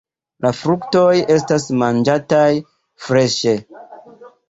[0.45, 2.49] La fruktoj estas manĝataj
[3.07, 3.59] freŝe.